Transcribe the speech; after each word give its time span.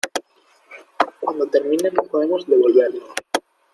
cuando 1.19 1.45
terminen 1.45 1.93
podemos 2.09 2.47
devolvernos. 2.47 3.07